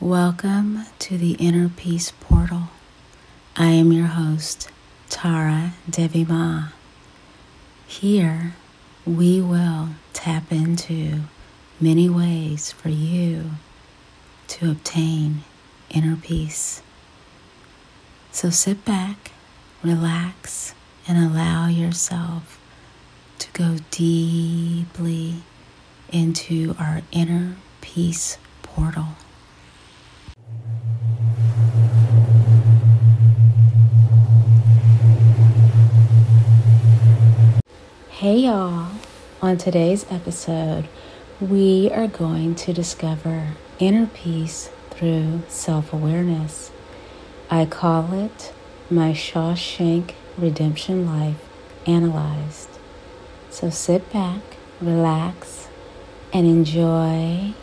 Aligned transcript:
Welcome 0.00 0.84
to 1.00 1.18
the 1.18 1.32
Inner 1.40 1.68
Peace 1.68 2.12
Portal. 2.20 2.68
I 3.56 3.70
am 3.70 3.90
your 3.90 4.06
host, 4.06 4.70
Tara 5.10 5.72
Devi 5.90 6.24
Ma. 6.24 6.68
Here, 7.84 8.54
we 9.04 9.40
will 9.40 9.88
tap 10.12 10.52
into 10.52 11.22
many 11.80 12.08
ways 12.08 12.70
for 12.70 12.90
you 12.90 13.50
to 14.46 14.70
obtain 14.70 15.42
inner 15.90 16.14
peace. 16.14 16.80
So 18.30 18.50
sit 18.50 18.84
back, 18.84 19.32
relax, 19.82 20.76
and 21.08 21.18
allow 21.18 21.66
yourself 21.66 22.60
to 23.40 23.50
go 23.50 23.78
deeply 23.90 25.42
into 26.12 26.76
our 26.78 27.02
inner 27.10 27.56
peace 27.80 28.38
portal. 28.62 29.16
Hey 38.28 38.40
y'all, 38.40 38.90
on 39.40 39.56
today's 39.56 40.04
episode, 40.10 40.86
we 41.40 41.90
are 41.90 42.06
going 42.06 42.56
to 42.56 42.74
discover 42.74 43.54
inner 43.78 44.06
peace 44.06 44.68
through 44.90 45.44
self 45.48 45.94
awareness. 45.94 46.70
I 47.48 47.64
call 47.64 48.12
it 48.12 48.52
my 48.90 49.12
Shawshank 49.12 50.12
Redemption 50.36 51.06
Life 51.06 51.42
Analyzed. 51.86 52.68
So 53.48 53.70
sit 53.70 54.12
back, 54.12 54.42
relax, 54.78 55.68
and 56.30 56.46
enjoy 56.46 57.54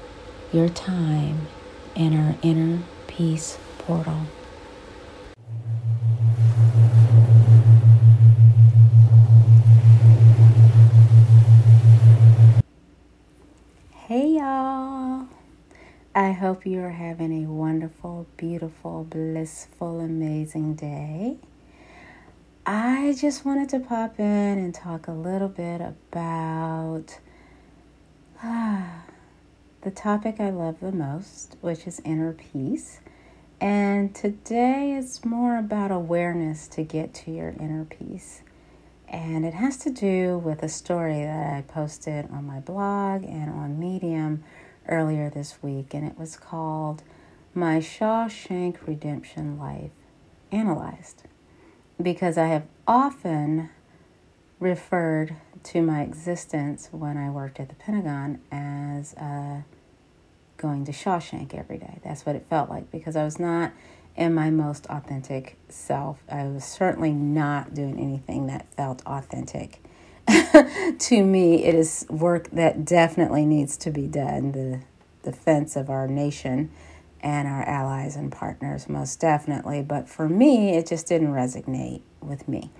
your 0.51 0.69
time 0.69 1.45
in 1.93 2.17
our 2.17 2.37
inner 2.41 2.81
peace 3.05 3.59
portal. 3.77 4.21
Hey 14.07 14.33
y'all! 14.37 15.25
I 16.13 16.24
hope 16.35 16.65
you 16.65 16.81
are 16.81 16.91
having 16.91 17.43
a 17.43 17.49
wonderful, 17.49 18.27
beautiful, 18.37 19.03
blissful, 19.03 19.99
amazing 19.99 20.75
day. 20.75 21.37
I 22.65 23.15
just 23.19 23.43
wanted 23.43 23.69
to 23.69 23.79
pop 23.79 24.19
in 24.19 24.25
and 24.25 24.73
talk 24.73 25.07
a 25.07 25.11
little 25.11 25.47
bit 25.47 25.81
about 25.81 27.19
ah, 28.43 29.03
the 29.81 29.91
topic 29.91 30.39
I 30.39 30.51
love 30.51 30.79
the 30.79 30.91
most, 30.91 31.57
which 31.61 31.87
is 31.87 32.01
inner 32.05 32.33
peace. 32.33 32.99
And 33.59 34.13
today 34.13 34.95
it's 34.97 35.25
more 35.25 35.57
about 35.57 35.91
awareness 35.91 36.67
to 36.69 36.83
get 36.83 37.13
to 37.15 37.31
your 37.31 37.49
inner 37.49 37.85
peace. 37.85 38.41
And 39.07 39.45
it 39.45 39.53
has 39.53 39.77
to 39.77 39.89
do 39.89 40.37
with 40.39 40.63
a 40.63 40.69
story 40.69 41.23
that 41.23 41.53
I 41.53 41.61
posted 41.61 42.29
on 42.31 42.45
my 42.45 42.59
blog 42.59 43.23
and 43.23 43.49
on 43.49 43.79
Medium 43.79 44.43
earlier 44.87 45.29
this 45.29 45.61
week. 45.61 45.93
And 45.93 46.07
it 46.07 46.17
was 46.17 46.37
called 46.37 47.03
My 47.53 47.79
Shawshank 47.79 48.77
Redemption 48.85 49.57
Life 49.57 49.91
Analyzed. 50.51 51.23
Because 52.01 52.37
I 52.37 52.47
have 52.47 52.65
often 52.87 53.69
referred 54.59 55.35
to 55.63 55.81
my 55.81 56.01
existence 56.01 56.89
when 56.91 57.17
I 57.17 57.29
worked 57.29 57.59
at 57.59 57.69
the 57.69 57.75
Pentagon 57.75 58.39
as 58.51 59.13
uh, 59.15 59.61
going 60.57 60.85
to 60.85 60.91
Shawshank 60.91 61.53
every 61.53 61.77
day. 61.77 61.99
That's 62.03 62.25
what 62.25 62.35
it 62.35 62.45
felt 62.49 62.69
like 62.69 62.91
because 62.91 63.15
I 63.15 63.23
was 63.23 63.39
not 63.39 63.73
in 64.15 64.33
my 64.33 64.49
most 64.49 64.85
authentic 64.87 65.57
self. 65.67 66.23
I 66.29 66.43
was 66.43 66.63
certainly 66.63 67.11
not 67.11 67.73
doing 67.73 67.99
anything 67.99 68.47
that 68.47 68.71
felt 68.73 69.01
authentic. 69.05 69.83
to 70.99 71.23
me, 71.23 71.63
it 71.63 71.75
is 71.75 72.05
work 72.09 72.49
that 72.51 72.85
definitely 72.85 73.45
needs 73.45 73.77
to 73.77 73.91
be 73.91 74.07
done. 74.07 74.51
The 74.51 74.81
defense 75.23 75.75
of 75.75 75.89
our 75.89 76.07
nation 76.07 76.71
and 77.21 77.47
our 77.47 77.63
allies 77.63 78.15
and 78.15 78.31
partners, 78.31 78.87
most 78.87 79.19
definitely. 79.19 79.81
But 79.81 80.07
for 80.07 80.29
me, 80.29 80.77
it 80.77 80.87
just 80.87 81.07
didn't 81.07 81.33
resonate 81.33 82.01
with 82.21 82.47
me. 82.47 82.71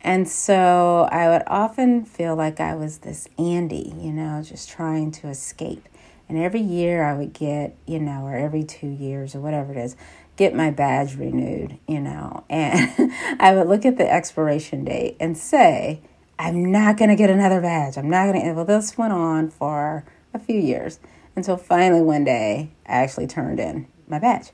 And 0.00 0.28
so 0.28 1.08
I 1.10 1.28
would 1.28 1.42
often 1.46 2.04
feel 2.04 2.36
like 2.36 2.60
I 2.60 2.74
was 2.74 2.98
this 2.98 3.28
Andy, 3.38 3.94
you 3.98 4.12
know, 4.12 4.42
just 4.42 4.68
trying 4.68 5.10
to 5.12 5.28
escape. 5.28 5.88
And 6.28 6.38
every 6.38 6.60
year 6.60 7.04
I 7.04 7.14
would 7.14 7.32
get, 7.32 7.76
you 7.86 8.00
know, 8.00 8.24
or 8.24 8.34
every 8.34 8.64
two 8.64 8.88
years 8.88 9.34
or 9.34 9.40
whatever 9.40 9.72
it 9.72 9.78
is, 9.78 9.96
get 10.36 10.54
my 10.54 10.70
badge 10.70 11.16
renewed, 11.16 11.78
you 11.88 12.00
know, 12.00 12.44
and 12.50 13.12
I 13.40 13.54
would 13.54 13.68
look 13.68 13.84
at 13.84 13.96
the 13.96 14.10
expiration 14.10 14.84
date 14.84 15.16
and 15.18 15.36
say, 15.36 16.02
I'm 16.38 16.70
not 16.70 16.96
going 16.96 17.08
to 17.10 17.16
get 17.16 17.30
another 17.30 17.60
badge. 17.60 17.96
I'm 17.96 18.10
not 18.10 18.32
going 18.32 18.44
to. 18.44 18.52
Well, 18.52 18.64
this 18.64 18.98
went 18.98 19.12
on 19.12 19.48
for 19.48 20.04
a 20.34 20.38
few 20.38 20.60
years 20.60 21.00
until 21.34 21.56
finally 21.56 22.02
one 22.02 22.24
day 22.24 22.70
I 22.86 22.92
actually 22.92 23.26
turned 23.26 23.58
in 23.58 23.86
my 24.06 24.18
badge, 24.18 24.50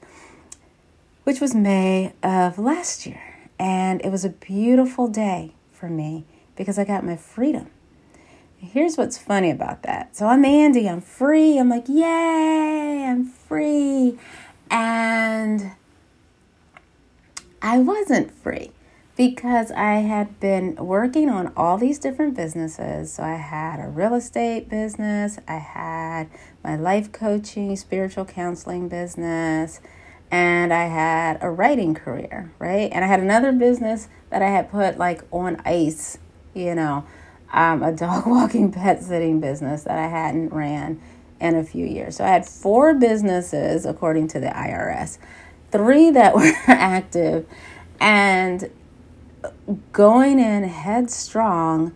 which 1.25 1.41
was 1.41 1.55
May 1.55 2.13
of 2.23 2.59
last 2.59 3.07
year. 3.07 3.21
And 3.59 4.01
it 4.05 4.11
was 4.11 4.25
a 4.25 4.31
beautiful 4.31 5.09
day 5.09 5.55
for 5.73 5.89
me 5.89 6.25
because 6.57 6.79
I 6.79 6.85
got 6.85 7.05
my 7.05 7.17
freedom. 7.17 7.71
Here's 8.59 8.97
what's 8.97 9.19
funny 9.19 9.51
about 9.51 9.83
that. 9.83 10.17
So 10.17 10.27
I'm 10.27 10.45
Andy, 10.45 10.89
I'm 10.89 11.01
free. 11.01 11.59
I'm 11.59 11.69
like, 11.69 11.89
yay, 11.89 13.05
I'm 13.09 13.25
free. 13.25 14.19
And 14.71 15.73
I 17.61 17.79
wasn't 17.79 18.31
free 18.31 18.71
because 19.17 19.71
I 19.73 19.97
had 19.97 20.41
been 20.41 20.75
working 20.77 21.29
on 21.29 21.53
all 21.57 21.77
these 21.77 21.99
different 21.99 22.35
businesses. 22.35 23.13
So 23.13 23.23
I 23.23 23.35
had 23.35 23.79
a 23.79 23.89
real 23.89 24.15
estate 24.15 24.69
business, 24.69 25.39
I 25.47 25.59
had 25.59 26.31
my 26.65 26.77
life 26.77 27.13
coaching, 27.13 27.77
spiritual 27.77 28.25
counseling 28.25 28.89
business, 28.89 29.81
and 30.31 30.73
I 30.73 30.87
had 30.87 31.39
a 31.43 31.51
writing 31.51 31.95
career, 31.95 32.53
right? 32.59 32.91
And 32.91 33.05
I 33.05 33.09
had 33.09 33.21
another 33.21 33.53
business 33.53 34.09
that 34.31 34.41
I 34.41 34.49
had 34.49 34.71
put 34.71 34.97
like 34.97 35.23
on 35.31 35.61
ice, 35.67 36.17
you 36.55 36.75
know, 36.75 37.05
um, 37.53 37.83
a 37.83 37.93
dog 37.93 38.27
walking 38.27 38.73
pet 38.73 39.03
sitting 39.03 39.41
business 39.41 39.83
that 39.85 39.99
I 39.99 40.09
hadn't 40.09 40.55
ran 40.55 41.01
in 41.39 41.57
a 41.57 41.65
few 41.65 41.85
years. 41.85 42.17
So 42.17 42.25
I 42.25 42.29
had 42.29 42.47
four 42.47 42.95
businesses, 42.95 43.85
according 43.85 44.29
to 44.29 44.41
the 44.41 44.47
IRS, 44.47 45.19
three 45.71 46.11
that 46.13 46.35
were 46.37 46.53
active, 46.67 47.47
and 48.01 48.71
going 49.93 50.39
in 50.39 50.65
headstrong, 50.65 51.93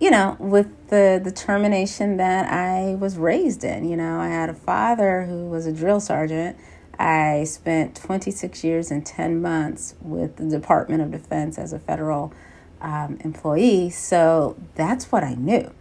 you 0.00 0.10
know, 0.10 0.36
with 0.38 0.88
the 0.88 1.20
determination 1.22 2.16
that 2.18 2.50
I 2.50 2.94
was 2.94 3.16
raised 3.16 3.64
in. 3.64 3.88
You 3.88 3.96
know, 3.96 4.20
I 4.20 4.28
had 4.28 4.50
a 4.50 4.54
father 4.54 5.24
who 5.24 5.46
was 5.46 5.66
a 5.66 5.72
drill 5.72 6.00
sergeant. 6.00 6.56
I 6.98 7.44
spent 7.44 7.94
26 7.96 8.64
years 8.64 8.90
and 8.90 9.04
10 9.04 9.40
months 9.40 9.94
with 10.00 10.36
the 10.36 10.44
Department 10.44 11.02
of 11.02 11.10
Defense 11.10 11.58
as 11.58 11.72
a 11.72 11.78
federal 11.78 12.32
um, 12.80 13.18
employee. 13.24 13.90
So 13.90 14.56
that's 14.74 15.10
what 15.10 15.24
I 15.24 15.34
knew. 15.34 15.72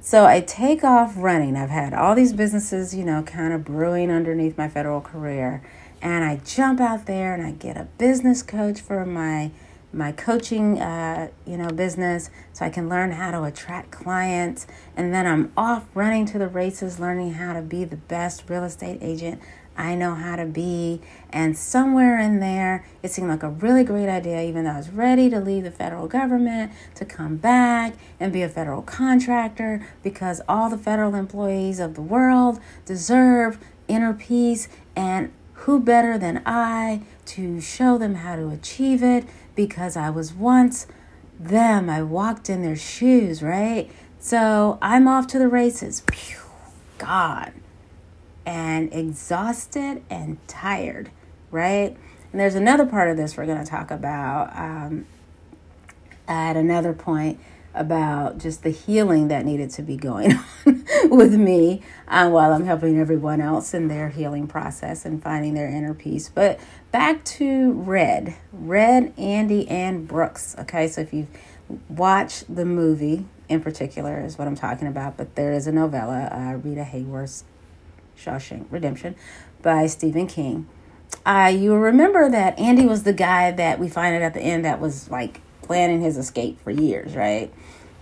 So 0.00 0.26
I 0.26 0.40
take 0.40 0.84
off 0.84 1.14
running. 1.16 1.56
I've 1.56 1.70
had 1.70 1.94
all 1.94 2.14
these 2.14 2.34
businesses, 2.34 2.94
you 2.94 3.04
know, 3.04 3.22
kind 3.22 3.54
of 3.54 3.64
brewing 3.64 4.10
underneath 4.10 4.58
my 4.58 4.68
federal 4.68 5.00
career. 5.00 5.62
And 6.02 6.24
I 6.24 6.36
jump 6.44 6.80
out 6.80 7.06
there 7.06 7.32
and 7.32 7.42
I 7.42 7.52
get 7.52 7.78
a 7.78 7.88
business 7.96 8.42
coach 8.42 8.80
for 8.80 9.06
my 9.06 9.50
my 9.94 10.12
coaching 10.12 10.80
uh, 10.80 11.28
you 11.46 11.56
know 11.56 11.68
business 11.68 12.30
so 12.52 12.64
I 12.64 12.70
can 12.70 12.88
learn 12.88 13.12
how 13.12 13.30
to 13.30 13.44
attract 13.44 13.90
clients. 13.90 14.66
And 14.96 15.14
then 15.14 15.26
I'm 15.26 15.52
off 15.56 15.84
running 15.94 16.26
to 16.26 16.38
the 16.38 16.48
races 16.48 16.98
learning 16.98 17.34
how 17.34 17.52
to 17.52 17.62
be 17.62 17.84
the 17.84 17.96
best 17.96 18.48
real 18.48 18.64
estate 18.64 18.98
agent 19.00 19.40
I 19.76 19.94
know 19.94 20.14
how 20.14 20.36
to 20.36 20.46
be. 20.46 21.00
And 21.30 21.56
somewhere 21.56 22.18
in 22.18 22.40
there 22.40 22.86
it 23.02 23.10
seemed 23.10 23.28
like 23.28 23.42
a 23.42 23.50
really 23.50 23.84
great 23.84 24.08
idea 24.08 24.42
even 24.42 24.64
though 24.64 24.72
I 24.72 24.76
was 24.76 24.90
ready 24.90 25.28
to 25.30 25.40
leave 25.40 25.64
the 25.64 25.70
federal 25.70 26.06
government 26.06 26.72
to 26.94 27.04
come 27.04 27.36
back 27.36 27.94
and 28.20 28.32
be 28.32 28.42
a 28.42 28.48
federal 28.48 28.82
contractor 28.82 29.86
because 30.02 30.40
all 30.48 30.70
the 30.70 30.78
federal 30.78 31.14
employees 31.14 31.80
of 31.80 31.94
the 31.94 32.02
world 32.02 32.60
deserve 32.84 33.58
inner 33.88 34.14
peace. 34.14 34.68
And 34.96 35.32
who 35.64 35.80
better 35.80 36.18
than 36.18 36.42
I 36.44 37.02
to 37.24 37.60
show 37.60 37.96
them 37.96 38.16
how 38.16 38.36
to 38.36 38.48
achieve 38.50 39.02
it 39.02 39.24
because 39.54 39.96
I 39.96 40.10
was 40.10 40.32
once 40.32 40.86
them. 41.38 41.90
I 41.90 42.02
walked 42.02 42.48
in 42.48 42.62
their 42.62 42.76
shoes, 42.76 43.42
right? 43.42 43.90
So 44.18 44.78
I'm 44.80 45.06
off 45.08 45.26
to 45.28 45.38
the 45.38 45.48
races. 45.48 46.02
Pew, 46.06 46.38
God. 46.98 47.52
And 48.46 48.92
exhausted 48.92 50.02
and 50.10 50.38
tired, 50.46 51.10
right? 51.50 51.96
And 52.32 52.40
there's 52.40 52.54
another 52.54 52.84
part 52.86 53.10
of 53.10 53.16
this 53.16 53.36
we're 53.36 53.46
going 53.46 53.62
to 53.62 53.70
talk 53.70 53.90
about 53.90 54.56
um, 54.56 55.06
at 56.26 56.56
another 56.56 56.92
point. 56.92 57.38
About 57.74 58.38
just 58.38 58.62
the 58.62 58.70
healing 58.70 59.28
that 59.28 59.44
needed 59.44 59.70
to 59.70 59.82
be 59.82 59.96
going 59.96 60.32
on 60.66 60.84
with 61.10 61.34
me 61.34 61.82
uh, 62.08 62.28
while 62.28 62.52
I'm 62.52 62.64
helping 62.64 62.98
everyone 62.98 63.40
else 63.40 63.74
in 63.74 63.88
their 63.88 64.08
healing 64.08 64.46
process 64.46 65.04
and 65.04 65.22
finding 65.22 65.54
their 65.54 65.68
inner 65.68 65.94
peace. 65.94 66.28
But 66.28 66.60
back 66.92 67.24
to 67.24 67.72
Red, 67.72 68.36
Red, 68.52 69.12
Andy, 69.18 69.68
and 69.68 70.06
Brooks. 70.06 70.54
Okay, 70.58 70.88
so 70.88 71.00
if 71.00 71.12
you've 71.12 71.28
watched 71.88 72.54
the 72.54 72.64
movie 72.64 73.26
in 73.48 73.60
particular, 73.60 74.20
is 74.20 74.38
what 74.38 74.48
I'm 74.48 74.54
talking 74.54 74.88
about, 74.88 75.16
but 75.16 75.34
there 75.34 75.52
is 75.52 75.66
a 75.66 75.72
novella, 75.72 76.28
uh, 76.32 76.56
Rita 76.56 76.82
Hayworth's 76.82 77.44
Shawshank 78.16 78.66
Redemption 78.70 79.16
by 79.62 79.86
Stephen 79.86 80.26
King. 80.26 80.68
Uh, 81.26 81.52
you 81.54 81.74
remember 81.74 82.30
that 82.30 82.58
Andy 82.58 82.86
was 82.86 83.02
the 83.02 83.12
guy 83.12 83.50
that 83.50 83.78
we 83.78 83.88
find 83.88 84.14
it 84.14 84.22
at 84.22 84.34
the 84.34 84.40
end 84.40 84.64
that 84.64 84.80
was 84.80 85.10
like 85.10 85.40
planning 85.64 86.00
his 86.00 86.16
escape 86.16 86.60
for 86.62 86.70
years, 86.70 87.14
right? 87.16 87.52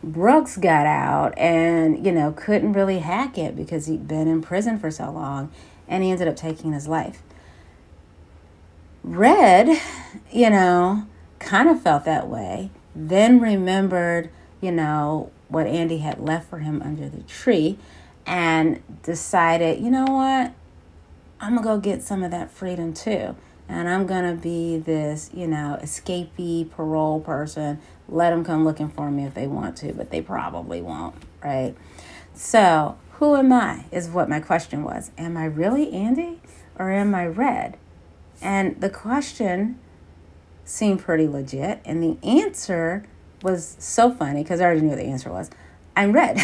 Brooks 0.02 0.56
got 0.56 0.86
out 0.86 1.36
and, 1.38 2.04
you 2.04 2.10
know, 2.10 2.32
couldn't 2.32 2.72
really 2.72 2.98
hack 2.98 3.38
it 3.38 3.54
because 3.54 3.86
he'd 3.86 4.08
been 4.08 4.26
in 4.26 4.42
prison 4.42 4.78
for 4.78 4.90
so 4.90 5.10
long 5.10 5.52
and 5.86 6.02
he 6.02 6.10
ended 6.10 6.26
up 6.26 6.36
taking 6.36 6.72
his 6.72 6.88
life. 6.88 7.22
Red, 9.04 9.80
you 10.30 10.50
know, 10.50 11.06
kind 11.38 11.68
of 11.68 11.80
felt 11.80 12.04
that 12.04 12.28
way, 12.28 12.70
then 12.94 13.40
remembered, 13.40 14.30
you 14.60 14.72
know, 14.72 15.30
what 15.48 15.66
Andy 15.66 15.98
had 15.98 16.18
left 16.18 16.48
for 16.48 16.58
him 16.58 16.82
under 16.82 17.08
the 17.08 17.22
tree 17.22 17.78
and 18.26 18.82
decided, 19.02 19.80
you 19.80 19.90
know 19.90 20.04
what? 20.04 20.52
I'm 21.40 21.56
going 21.56 21.62
to 21.62 21.68
go 21.68 21.78
get 21.78 22.02
some 22.02 22.22
of 22.22 22.30
that 22.30 22.50
freedom 22.50 22.92
too 22.92 23.36
and 23.68 23.88
I'm 23.88 24.06
gonna 24.06 24.34
be 24.34 24.78
this, 24.78 25.30
you 25.32 25.46
know, 25.46 25.78
escapee 25.82 26.70
parole 26.70 27.20
person. 27.20 27.80
Let 28.08 28.30
them 28.30 28.44
come 28.44 28.64
looking 28.64 28.88
for 28.88 29.10
me 29.10 29.24
if 29.24 29.34
they 29.34 29.46
want 29.46 29.76
to, 29.78 29.92
but 29.92 30.10
they 30.10 30.20
probably 30.20 30.82
won't, 30.82 31.14
right? 31.42 31.74
So, 32.34 32.98
who 33.12 33.36
am 33.36 33.52
I? 33.52 33.86
Is 33.90 34.08
what 34.08 34.28
my 34.28 34.40
question 34.40 34.84
was. 34.84 35.10
Am 35.16 35.36
I 35.36 35.44
really 35.44 35.92
Andy 35.92 36.40
or 36.76 36.90
am 36.90 37.14
I 37.14 37.26
Red? 37.26 37.76
And 38.40 38.80
the 38.80 38.90
question 38.90 39.78
seemed 40.64 41.00
pretty 41.00 41.28
legit, 41.28 41.80
and 41.84 42.02
the 42.02 42.18
answer 42.26 43.04
was 43.42 43.76
so 43.78 44.12
funny 44.12 44.42
because 44.42 44.60
I 44.60 44.64
already 44.64 44.80
knew 44.82 44.88
what 44.90 44.98
the 44.98 45.04
answer 45.04 45.30
was. 45.30 45.50
I'm 45.96 46.12
Red. 46.12 46.38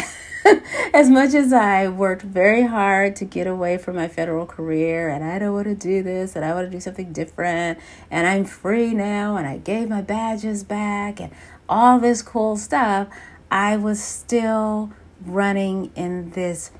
as 0.93 1.09
much 1.09 1.33
as 1.33 1.51
I 1.51 1.87
worked 1.87 2.21
very 2.21 2.63
hard 2.63 3.15
to 3.17 3.25
get 3.25 3.47
away 3.47 3.77
from 3.77 3.95
my 3.95 4.07
federal 4.07 4.45
career 4.45 5.09
and 5.09 5.23
I 5.23 5.39
don't 5.39 5.53
want 5.53 5.67
to 5.67 5.75
do 5.75 6.01
this 6.01 6.35
and 6.35 6.45
I 6.45 6.53
want 6.53 6.67
to 6.67 6.71
do 6.71 6.79
something 6.79 7.11
different 7.11 7.79
and 8.09 8.27
I'm 8.27 8.45
free 8.45 8.93
now 8.93 9.37
and 9.37 9.47
I 9.47 9.57
gave 9.57 9.89
my 9.89 10.01
badges 10.01 10.63
back 10.63 11.19
and 11.19 11.31
all 11.67 11.99
this 11.99 12.21
cool 12.21 12.57
stuff, 12.57 13.07
I 13.51 13.77
was 13.77 14.01
still 14.01 14.91
running 15.25 15.91
in 15.95 16.31
this 16.31 16.71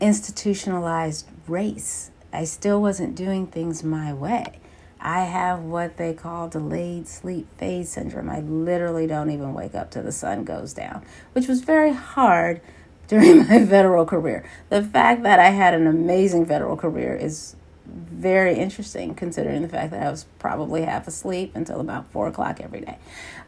institutionalized 0.00 1.28
race. 1.46 2.10
I 2.32 2.44
still 2.44 2.80
wasn't 2.80 3.14
doing 3.14 3.46
things 3.46 3.84
my 3.84 4.12
way. 4.12 4.60
I 5.04 5.24
have 5.24 5.60
what 5.60 5.98
they 5.98 6.14
call 6.14 6.48
delayed 6.48 7.06
sleep 7.06 7.46
phase 7.58 7.90
syndrome. 7.90 8.30
I 8.30 8.40
literally 8.40 9.06
don't 9.06 9.30
even 9.30 9.52
wake 9.52 9.74
up 9.74 9.90
till 9.90 10.02
the 10.02 10.12
sun 10.12 10.44
goes 10.44 10.72
down, 10.72 11.04
which 11.34 11.46
was 11.46 11.60
very 11.60 11.92
hard 11.92 12.62
during 13.06 13.40
my 13.40 13.66
federal 13.66 14.06
career. 14.06 14.48
The 14.70 14.82
fact 14.82 15.22
that 15.24 15.38
I 15.38 15.50
had 15.50 15.74
an 15.74 15.86
amazing 15.86 16.46
federal 16.46 16.74
career 16.74 17.14
is 17.14 17.54
very 17.94 18.58
interesting 18.58 19.14
considering 19.14 19.62
the 19.62 19.68
fact 19.68 19.92
that 19.92 20.02
I 20.02 20.10
was 20.10 20.26
probably 20.38 20.82
half 20.82 21.06
asleep 21.06 21.54
until 21.54 21.80
about 21.80 22.10
four 22.10 22.26
o'clock 22.26 22.60
every 22.60 22.80
day. 22.80 22.98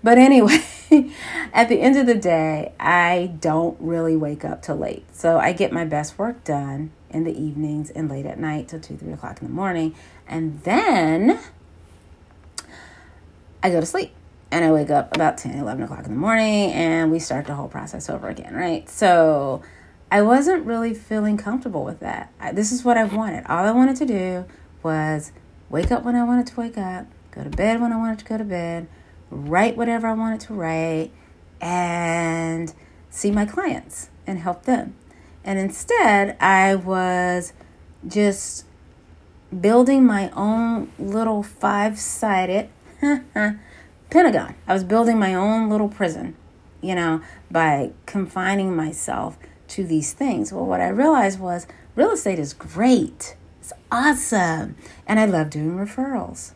But 0.03 0.19
anyway, 0.19 0.65
at 1.53 1.69
the 1.69 1.81
end 1.81 1.97
of 1.97 2.07
the 2.07 2.15
day, 2.15 2.73
I 2.79 3.35
don't 3.41 3.77
really 3.81 4.17
wake 4.17 4.45
up 4.45 4.63
till 4.63 4.77
late. 4.77 5.05
So 5.13 5.39
I 5.39 5.53
get 5.53 5.73
my 5.73 5.85
best 5.85 6.19
work 6.19 6.45
done 6.45 6.93
in 7.11 7.25
the 7.25 7.37
evenings 7.37 7.91
and 7.91 8.09
late 8.09 8.27
at 8.27 8.39
night 8.39 8.69
till 8.69 8.81
two, 8.81 8.97
three 8.97 9.13
o'clock 9.13 9.41
in 9.41 9.49
the 9.49 9.53
morning. 9.53 9.95
And 10.29 10.63
then 10.63 11.41
I 13.63 13.71
go 13.71 13.81
to 13.81 13.87
sleep 13.87 14.13
and 14.51 14.65
I 14.65 14.71
wake 14.71 14.91
up 14.91 15.15
about 15.15 15.39
10, 15.39 15.59
11 15.59 15.83
o'clock 15.83 16.05
in 16.05 16.13
the 16.13 16.21
morning 16.21 16.73
and 16.73 17.11
we 17.11 17.19
start 17.19 17.47
the 17.47 17.55
whole 17.55 17.69
process 17.69 18.09
over 18.09 18.29
again, 18.29 18.55
right? 18.55 18.89
So 18.89 19.63
I 20.11 20.23
wasn't 20.23 20.65
really 20.65 20.95
feeling 20.95 21.37
comfortable 21.37 21.85
with 21.85 22.01
that. 22.01 22.33
I, 22.39 22.53
this 22.53 22.71
is 22.71 22.85
what 22.85 22.97
I 22.97 23.05
wanted. 23.05 23.45
All 23.47 23.65
I 23.65 23.73
wanted 23.73 23.97
to 23.97 24.07
do 24.07 24.45
was 24.83 25.33
wake 25.69 25.91
up 25.91 26.05
when 26.05 26.15
I 26.15 26.23
wanted 26.23 26.47
to 26.49 26.61
wake 26.61 26.79
up, 26.79 27.07
go 27.33 27.43
to 27.43 27.51
bed 27.51 27.81
when 27.81 27.93
I 27.93 27.97
wanted 27.97 28.21
to 28.21 28.25
go 28.25 28.39
to 28.39 28.45
bed, 28.45 28.87
write 29.31 29.77
whatever 29.77 30.07
I 30.07 30.13
wanted 30.13 30.41
to 30.41 30.55
write, 30.55 31.11
and 31.61 32.73
see 33.11 33.33
my 33.33 33.47
clients 33.47 34.11
and 34.27 34.39
help 34.39 34.63
them. 34.65 34.95
And 35.43 35.59
instead, 35.59 36.37
I 36.41 36.77
was 36.77 37.53
just 38.07 38.65
building 39.61 40.05
my 40.05 40.31
own 40.31 40.93
little 40.99 41.43
five 41.43 41.99
sided 41.99 42.69
Pentagon. 44.11 44.55
I 44.69 44.73
was 44.73 44.85
building 44.85 45.19
my 45.19 45.35
own 45.35 45.69
little 45.69 45.89
prison, 45.89 46.37
you 46.81 46.95
know, 46.95 47.23
by 47.51 47.93
confining 48.07 48.75
myself 48.75 49.37
to 49.69 49.85
these 49.85 50.13
things. 50.13 50.53
Well, 50.53 50.67
what 50.67 50.81
I 50.81 50.89
realized 50.89 51.39
was 51.39 51.67
real 51.95 52.13
estate 52.13 52.39
is 52.39 52.53
great. 52.53 53.37
It's 53.61 53.73
awesome. 53.91 54.77
And 55.07 55.19
I 55.19 55.25
love 55.27 55.51
doing 55.51 55.77
referrals. 55.77 56.53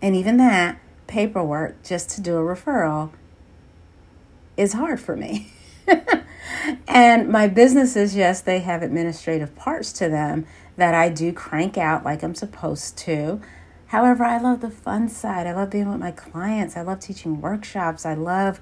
And 0.00 0.14
even 0.14 0.36
that 0.38 0.80
paperwork 1.06 1.82
just 1.82 2.10
to 2.10 2.20
do 2.20 2.36
a 2.36 2.40
referral 2.40 3.10
is 4.56 4.72
hard 4.72 5.00
for 5.00 5.16
me. 5.16 5.52
and 6.88 7.28
my 7.28 7.48
businesses, 7.48 8.14
yes, 8.14 8.40
they 8.40 8.60
have 8.60 8.82
administrative 8.82 9.54
parts 9.56 9.92
to 9.94 10.08
them 10.08 10.46
that 10.76 10.94
I 10.94 11.08
do 11.08 11.32
crank 11.32 11.76
out 11.76 12.04
like 12.04 12.22
I'm 12.22 12.34
supposed 12.34 12.96
to. 12.98 13.40
However, 13.86 14.24
I 14.24 14.38
love 14.38 14.60
the 14.60 14.70
fun 14.70 15.08
side. 15.08 15.46
I 15.46 15.54
love 15.54 15.70
being 15.70 15.88
with 15.90 15.98
my 15.98 16.10
clients. 16.10 16.76
I 16.76 16.82
love 16.82 17.00
teaching 17.00 17.40
workshops. 17.40 18.04
I 18.04 18.14
love 18.14 18.60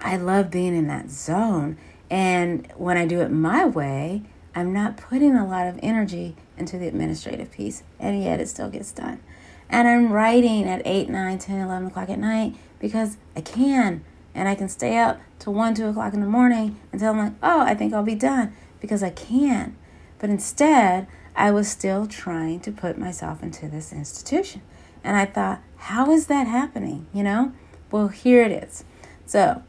I 0.00 0.16
love 0.16 0.50
being 0.50 0.76
in 0.76 0.86
that 0.88 1.10
zone. 1.10 1.78
And 2.14 2.72
when 2.76 2.96
I 2.96 3.06
do 3.06 3.22
it 3.22 3.32
my 3.32 3.64
way, 3.64 4.22
I'm 4.54 4.72
not 4.72 4.96
putting 4.96 5.34
a 5.34 5.44
lot 5.44 5.66
of 5.66 5.80
energy 5.82 6.36
into 6.56 6.78
the 6.78 6.86
administrative 6.86 7.50
piece, 7.50 7.82
and 7.98 8.22
yet 8.22 8.38
it 8.38 8.48
still 8.48 8.70
gets 8.70 8.92
done. 8.92 9.20
And 9.68 9.88
I'm 9.88 10.12
writing 10.12 10.68
at 10.68 10.80
8, 10.84 11.08
9, 11.08 11.38
10, 11.40 11.60
11 11.60 11.88
o'clock 11.88 12.08
at 12.08 12.20
night 12.20 12.54
because 12.78 13.16
I 13.34 13.40
can. 13.40 14.04
And 14.32 14.48
I 14.48 14.54
can 14.54 14.68
stay 14.68 14.96
up 14.96 15.20
till 15.40 15.54
1, 15.54 15.74
2 15.74 15.86
o'clock 15.88 16.14
in 16.14 16.20
the 16.20 16.28
morning 16.28 16.78
until 16.92 17.10
I'm 17.10 17.18
like, 17.18 17.32
oh, 17.42 17.62
I 17.62 17.74
think 17.74 17.92
I'll 17.92 18.04
be 18.04 18.14
done 18.14 18.54
because 18.80 19.02
I 19.02 19.10
can. 19.10 19.76
But 20.20 20.30
instead, 20.30 21.08
I 21.34 21.50
was 21.50 21.68
still 21.68 22.06
trying 22.06 22.60
to 22.60 22.70
put 22.70 22.96
myself 22.96 23.42
into 23.42 23.66
this 23.66 23.92
institution. 23.92 24.62
And 25.02 25.16
I 25.16 25.24
thought, 25.24 25.62
how 25.78 26.12
is 26.12 26.28
that 26.28 26.46
happening? 26.46 27.08
You 27.12 27.24
know? 27.24 27.52
Well, 27.90 28.06
here 28.06 28.44
it 28.44 28.52
is. 28.52 28.84
So, 29.26 29.64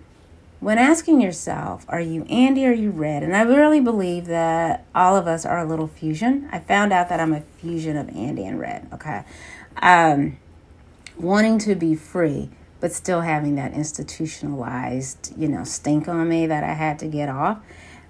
when 0.59 0.77
asking 0.77 1.21
yourself, 1.21 1.85
are 1.89 1.99
you 1.99 2.23
Andy 2.23 2.65
or 2.65 2.69
are 2.69 2.73
you 2.73 2.89
Red? 2.89 3.23
And 3.23 3.35
I 3.35 3.41
really 3.41 3.79
believe 3.79 4.25
that 4.27 4.85
all 4.95 5.15
of 5.15 5.27
us 5.27 5.45
are 5.45 5.59
a 5.59 5.65
little 5.65 5.87
fusion. 5.87 6.49
I 6.51 6.59
found 6.59 6.93
out 6.93 7.09
that 7.09 7.19
I'm 7.19 7.33
a 7.33 7.41
fusion 7.59 7.97
of 7.97 8.09
Andy 8.09 8.45
and 8.45 8.59
Red, 8.59 8.87
okay? 8.93 9.23
Um, 9.81 10.37
wanting 11.17 11.59
to 11.59 11.75
be 11.75 11.95
free, 11.95 12.49
but 12.79 12.93
still 12.93 13.21
having 13.21 13.55
that 13.55 13.73
institutionalized, 13.73 15.37
you 15.37 15.47
know, 15.47 15.63
stink 15.63 16.07
on 16.07 16.27
me 16.29 16.47
that 16.47 16.63
I 16.63 16.73
had 16.73 16.99
to 16.99 17.07
get 17.07 17.29
off. 17.29 17.59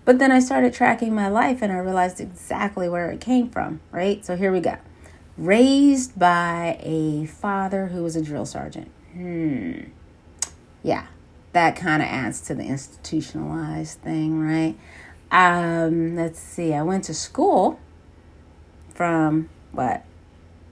But 0.06 0.20
then 0.20 0.32
I 0.32 0.40
started 0.40 0.74
tracking 0.74 1.16
my 1.16 1.28
life 1.28 1.64
and 1.64 1.72
I 1.72 1.78
realized 1.78 2.22
exactly 2.22 2.88
where 2.88 3.10
it 3.10 3.20
came 3.20 3.50
from, 3.50 3.82
right? 3.92 4.24
So 4.24 4.36
here 4.36 4.52
we 4.52 4.60
go. 4.60 4.78
Raised 5.36 6.18
by 6.18 6.78
a 6.82 7.25
father 7.25 7.88
who 7.88 8.04
was 8.04 8.16
a 8.16 8.22
drill 8.22 8.46
sergeant. 8.46 8.92
Hmm. 9.14 9.90
Yeah, 10.84 11.08
that 11.56 11.78
kind 11.78 12.02
of 12.04 12.10
adds 12.10 12.42
to 12.42 12.54
the 12.54 12.66
institutionalized 12.66 14.02
thing, 14.02 14.42
right? 14.42 14.76
Um, 15.32 16.18
let's 16.18 16.38
see. 16.38 16.74
I 16.74 16.84
went 16.84 17.06
to 17.06 17.14
school 17.14 17.80
from 18.94 19.48
what? 19.72 20.04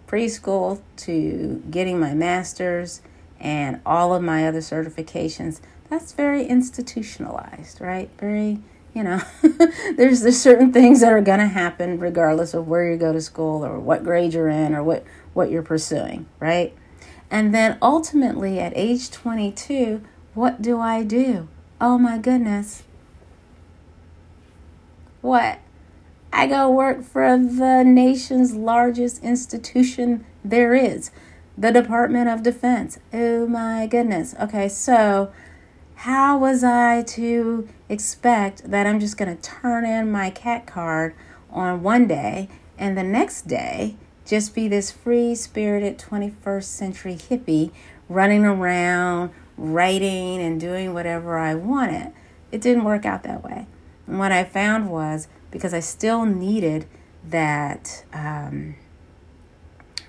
Preschool 0.07 0.81
to 0.97 1.63
getting 1.71 2.01
my 2.01 2.13
master's 2.13 3.01
and 3.39 3.79
all 3.85 4.13
of 4.13 4.21
my 4.21 4.45
other 4.45 4.59
certifications. 4.59 5.61
That's 5.89 6.11
very 6.11 6.45
institutionalized, 6.47 7.79
right? 7.79 8.09
Very 8.19 8.59
you 8.93 9.03
know 9.03 9.21
there's 9.95 10.19
there's 10.19 10.37
certain 10.37 10.73
things 10.73 10.99
that 10.99 11.13
are 11.13 11.21
going 11.21 11.39
to 11.39 11.47
happen 11.47 11.97
regardless 11.97 12.53
of 12.53 12.67
where 12.67 12.91
you 12.91 12.97
go 12.97 13.13
to 13.13 13.21
school 13.21 13.65
or 13.65 13.79
what 13.79 14.03
grade 14.03 14.33
you're 14.33 14.49
in 14.49 14.75
or 14.75 14.83
what 14.83 15.03
what 15.33 15.49
you're 15.49 15.63
pursuing 15.63 16.27
right 16.39 16.75
and 17.31 17.55
then 17.55 17.75
ultimately 17.81 18.59
at 18.59 18.71
age 18.75 19.09
22 19.09 20.03
what 20.33 20.61
do 20.61 20.79
i 20.79 21.03
do? 21.03 21.47
Oh 21.79 21.97
my 21.97 22.17
goodness. 22.17 22.83
What? 25.21 25.59
I 26.31 26.47
go 26.47 26.69
work 26.69 27.03
for 27.03 27.37
the 27.37 27.83
nation's 27.83 28.55
largest 28.55 29.23
institution 29.23 30.25
there 30.43 30.73
is 30.73 31.11
the 31.57 31.71
department 31.71 32.27
of 32.29 32.41
defense. 32.41 32.99
Oh 33.13 33.47
my 33.47 33.85
goodness. 33.87 34.35
Okay 34.39 34.67
so 34.69 35.31
how 35.95 36.37
was 36.37 36.63
I 36.63 37.03
to 37.03 37.69
expect 37.87 38.69
that 38.69 38.87
I'm 38.87 38.99
just 38.99 39.17
going 39.17 39.35
to 39.35 39.41
turn 39.41 39.85
in 39.85 40.11
my 40.11 40.31
CAC 40.31 40.65
card 40.65 41.15
on 41.49 41.83
one 41.83 42.07
day 42.07 42.49
and 42.77 42.97
the 42.97 43.03
next 43.03 43.47
day 43.47 43.95
just 44.25 44.55
be 44.55 44.67
this 44.67 44.89
free 44.91 45.35
spirited 45.35 45.97
21st 45.99 46.63
century 46.63 47.15
hippie 47.15 47.71
running 48.09 48.45
around, 48.45 49.31
writing, 49.57 50.41
and 50.41 50.59
doing 50.59 50.93
whatever 50.93 51.37
I 51.37 51.55
wanted? 51.55 52.13
It 52.51 52.61
didn't 52.61 52.83
work 52.83 53.05
out 53.05 53.23
that 53.23 53.43
way. 53.43 53.67
And 54.07 54.19
what 54.19 54.31
I 54.31 54.43
found 54.43 54.89
was 54.89 55.27
because 55.51 55.73
I 55.73 55.79
still 55.79 56.25
needed 56.25 56.85
that 57.29 58.03
um, 58.13 58.75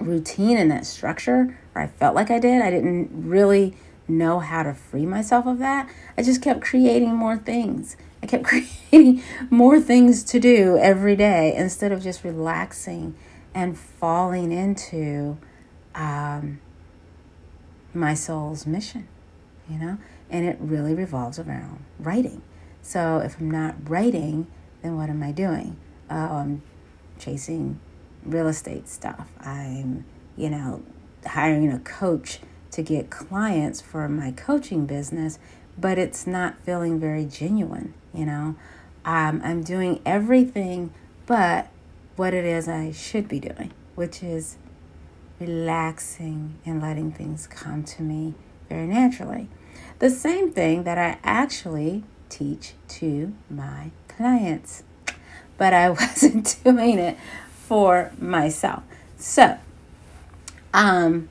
routine 0.00 0.56
and 0.56 0.70
that 0.70 0.86
structure, 0.86 1.58
or 1.74 1.82
I 1.82 1.86
felt 1.86 2.14
like 2.14 2.30
I 2.30 2.38
did, 2.38 2.62
I 2.62 2.70
didn't 2.70 3.10
really 3.12 3.76
know 4.06 4.38
how 4.40 4.62
to 4.62 4.74
free 4.74 5.06
myself 5.06 5.46
of 5.46 5.58
that. 5.58 5.88
I 6.16 6.22
just 6.22 6.42
kept 6.42 6.60
creating 6.60 7.14
more 7.14 7.36
things. 7.36 7.96
I 8.22 8.26
kept 8.26 8.44
creating 8.90 9.22
more 9.50 9.80
things 9.80 10.24
to 10.24 10.40
do 10.40 10.76
every 10.78 11.16
day 11.16 11.54
instead 11.54 11.92
of 11.92 12.02
just 12.02 12.24
relaxing 12.24 13.14
and 13.54 13.78
falling 13.78 14.50
into 14.50 15.38
um, 15.94 16.60
my 17.92 18.14
soul's 18.14 18.66
mission, 18.66 19.06
you 19.68 19.78
know? 19.78 19.98
And 20.30 20.46
it 20.46 20.56
really 20.60 20.94
revolves 20.94 21.38
around 21.38 21.84
writing. 21.98 22.42
So 22.82 23.18
if 23.18 23.38
I'm 23.38 23.50
not 23.50 23.88
writing, 23.88 24.46
then 24.82 24.96
what 24.96 25.08
am 25.08 25.22
I 25.22 25.32
doing? 25.32 25.76
Oh, 26.10 26.16
I'm 26.16 26.62
chasing 27.18 27.80
real 28.24 28.48
estate 28.48 28.88
stuff. 28.88 29.28
I'm, 29.40 30.04
you 30.36 30.50
know, 30.50 30.82
hiring 31.26 31.72
a 31.72 31.78
coach 31.78 32.40
to 32.72 32.82
get 32.82 33.10
clients 33.10 33.80
for 33.80 34.08
my 34.08 34.32
coaching 34.32 34.86
business, 34.86 35.38
but 35.78 35.98
it's 35.98 36.26
not 36.26 36.58
feeling 36.58 36.98
very 36.98 37.24
genuine, 37.24 37.94
you 38.12 38.26
know. 38.26 38.56
Um, 39.04 39.40
I'm 39.44 39.62
doing 39.62 40.00
everything 40.04 40.92
but 41.26 41.68
what 42.16 42.34
it 42.34 42.44
is 42.44 42.68
I 42.68 42.92
should 42.92 43.28
be 43.28 43.40
doing, 43.40 43.72
which 43.94 44.22
is 44.22 44.56
relaxing 45.40 46.58
and 46.64 46.80
letting 46.80 47.12
things 47.12 47.46
come 47.46 47.82
to 47.84 48.02
me 48.02 48.34
very 48.74 48.86
naturally. 48.88 49.46
The 50.00 50.10
same 50.10 50.50
thing 50.50 50.82
that 50.82 50.98
I 50.98 51.18
actually 51.22 52.02
teach 52.28 52.72
to 52.88 53.32
my 53.48 53.92
clients, 54.08 54.82
but 55.56 55.72
I 55.72 55.90
wasn't 56.00 56.56
doing 56.64 56.98
it 56.98 57.16
for 57.48 58.10
myself. 58.18 58.82
So, 59.16 59.58
um, 60.72 61.28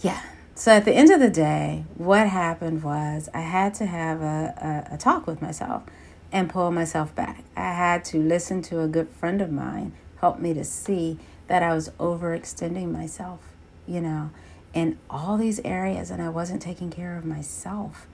yeah. 0.00 0.22
So 0.54 0.72
at 0.72 0.84
the 0.84 0.92
end 0.92 1.10
of 1.10 1.20
the 1.20 1.30
day, 1.30 1.84
what 1.96 2.28
happened 2.28 2.84
was 2.84 3.28
I 3.34 3.40
had 3.40 3.74
to 3.74 3.86
have 3.86 4.22
a, 4.22 4.86
a, 4.90 4.94
a 4.94 4.98
talk 4.98 5.26
with 5.26 5.42
myself 5.42 5.82
and 6.30 6.48
pull 6.48 6.70
myself 6.70 7.14
back. 7.14 7.42
I 7.56 7.72
had 7.72 8.04
to 8.06 8.18
listen 8.18 8.62
to 8.62 8.80
a 8.80 8.88
good 8.88 9.08
friend 9.08 9.40
of 9.40 9.50
mine 9.50 9.92
help 10.20 10.38
me 10.38 10.54
to 10.54 10.64
see 10.64 11.18
that 11.48 11.62
I 11.62 11.74
was 11.74 11.90
overextending 11.98 12.92
myself, 12.92 13.40
you 13.86 14.00
know, 14.00 14.30
in 14.74 14.98
all 15.08 15.36
these 15.36 15.60
areas 15.64 16.10
and 16.10 16.22
I 16.22 16.28
wasn't 16.28 16.62
taking 16.62 16.90
care 16.90 17.16
of 17.16 17.24
myself. 17.24 18.06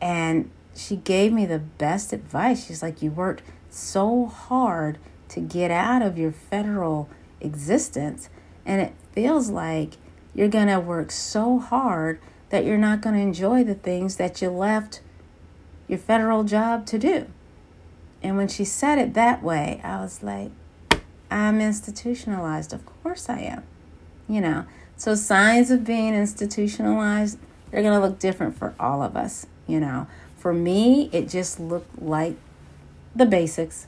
And 0.00 0.50
she 0.74 0.96
gave 0.96 1.32
me 1.32 1.46
the 1.46 1.58
best 1.58 2.12
advice. 2.12 2.66
She's 2.66 2.82
like, 2.82 3.02
You 3.02 3.10
worked 3.10 3.42
so 3.70 4.26
hard 4.26 4.98
to 5.28 5.40
get 5.40 5.70
out 5.70 6.02
of 6.02 6.18
your 6.18 6.32
federal 6.32 7.08
existence, 7.40 8.28
and 8.64 8.80
it 8.80 8.92
feels 9.12 9.50
like 9.50 9.94
you're 10.34 10.48
going 10.48 10.68
to 10.68 10.78
work 10.78 11.10
so 11.10 11.58
hard 11.58 12.20
that 12.50 12.64
you're 12.64 12.78
not 12.78 13.00
going 13.00 13.14
to 13.14 13.20
enjoy 13.20 13.64
the 13.64 13.74
things 13.74 14.16
that 14.16 14.40
you 14.40 14.50
left 14.50 15.00
your 15.88 15.98
federal 15.98 16.44
job 16.44 16.86
to 16.86 16.98
do. 16.98 17.26
And 18.22 18.36
when 18.36 18.48
she 18.48 18.64
said 18.64 18.98
it 18.98 19.14
that 19.14 19.42
way, 19.42 19.80
I 19.82 20.00
was 20.00 20.22
like, 20.22 20.50
I'm 21.30 21.60
institutionalized. 21.60 22.72
Of 22.72 22.84
course 23.02 23.28
I 23.28 23.40
am. 23.40 23.62
You 24.28 24.40
know, 24.40 24.66
so 24.96 25.14
signs 25.14 25.70
of 25.70 25.84
being 25.84 26.14
institutionalized, 26.14 27.38
they're 27.70 27.82
going 27.82 28.00
to 28.00 28.06
look 28.06 28.18
different 28.18 28.56
for 28.56 28.74
all 28.80 29.02
of 29.02 29.16
us. 29.16 29.46
You 29.66 29.80
know, 29.80 30.06
for 30.36 30.52
me, 30.52 31.10
it 31.12 31.28
just 31.28 31.58
looked 31.58 32.00
like 32.00 32.36
the 33.14 33.26
basics 33.26 33.86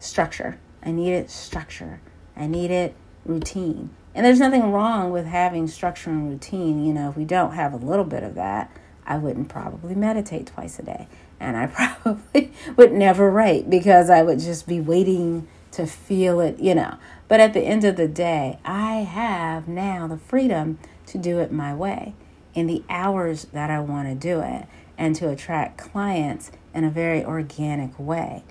structure. 0.00 0.58
I 0.82 0.90
needed 0.90 1.30
structure, 1.30 2.00
I 2.36 2.46
needed 2.46 2.94
routine. 3.24 3.90
And 4.14 4.26
there's 4.26 4.40
nothing 4.40 4.72
wrong 4.72 5.10
with 5.10 5.26
having 5.26 5.68
structure 5.68 6.10
and 6.10 6.28
routine. 6.28 6.84
You 6.84 6.92
know, 6.92 7.10
if 7.10 7.16
we 7.16 7.24
don't 7.24 7.52
have 7.52 7.72
a 7.72 7.76
little 7.76 8.04
bit 8.04 8.22
of 8.22 8.34
that, 8.34 8.70
I 9.06 9.18
wouldn't 9.18 9.48
probably 9.48 9.94
meditate 9.94 10.48
twice 10.48 10.78
a 10.78 10.82
day. 10.82 11.08
And 11.40 11.56
I 11.56 11.66
probably 12.02 12.52
would 12.76 12.92
never 12.92 13.30
write 13.30 13.70
because 13.70 14.10
I 14.10 14.22
would 14.22 14.38
just 14.38 14.66
be 14.66 14.80
waiting 14.80 15.48
to 15.72 15.86
feel 15.86 16.40
it, 16.40 16.58
you 16.58 16.74
know. 16.74 16.96
But 17.32 17.40
at 17.40 17.54
the 17.54 17.62
end 17.62 17.82
of 17.84 17.96
the 17.96 18.08
day, 18.08 18.58
I 18.62 18.96
have 18.96 19.66
now 19.66 20.06
the 20.06 20.18
freedom 20.18 20.78
to 21.06 21.16
do 21.16 21.38
it 21.38 21.50
my 21.50 21.74
way 21.74 22.12
in 22.52 22.66
the 22.66 22.84
hours 22.90 23.46
that 23.54 23.70
I 23.70 23.80
want 23.80 24.06
to 24.06 24.14
do 24.14 24.42
it 24.42 24.66
and 24.98 25.16
to 25.16 25.30
attract 25.30 25.78
clients 25.78 26.50
in 26.74 26.84
a 26.84 26.90
very 26.90 27.24
organic 27.24 27.98
way. 27.98 28.44